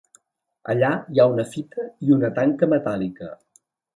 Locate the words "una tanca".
2.17-2.69